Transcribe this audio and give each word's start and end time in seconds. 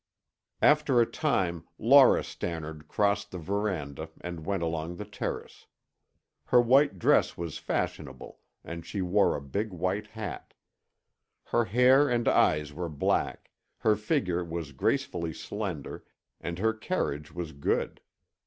After 0.63 0.99
a 0.99 1.05
time, 1.05 1.67
Laura 1.77 2.23
Stannard 2.23 2.87
crossed 2.87 3.29
the 3.29 3.37
veranda 3.37 4.09
and 4.19 4.47
went 4.47 4.63
along 4.63 4.95
the 4.95 5.05
terrace. 5.05 5.67
Her 6.45 6.59
white 6.59 6.97
dress 6.97 7.37
was 7.37 7.59
fashionable 7.59 8.39
and 8.63 8.83
she 8.83 9.03
wore 9.03 9.35
a 9.35 9.41
big 9.43 9.71
white 9.71 10.07
hat. 10.07 10.55
Her 11.43 11.65
hair 11.65 12.09
and 12.09 12.27
eyes 12.27 12.73
were 12.73 12.89
black, 12.89 13.51
her 13.77 13.95
figure 13.95 14.43
was 14.43 14.71
gracefully 14.71 15.33
slender, 15.33 16.03
and 16.39 16.57
her 16.57 16.73
carriage 16.73 17.31
was 17.31 17.51
good. 17.51 18.01